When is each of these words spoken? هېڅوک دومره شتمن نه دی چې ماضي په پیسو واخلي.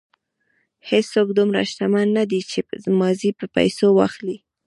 هېڅوک 0.89 1.27
دومره 1.37 1.59
شتمن 1.71 2.07
نه 2.17 2.23
دی 2.31 2.41
چې 2.51 2.59
ماضي 2.99 3.29
په 3.39 3.45
پیسو 3.55 3.85
واخلي. 3.93 4.37